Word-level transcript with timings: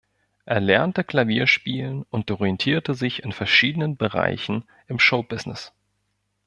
Er 0.45 0.59
lernte 0.61 1.03
Klavierspielen 1.03 2.01
und 2.09 2.31
orientierte 2.31 2.95
sich 2.95 3.21
in 3.21 3.31
verschiedenen 3.31 3.97
Bereichen 3.97 4.63
im 4.87 4.97
Showbusiness. 4.97 5.73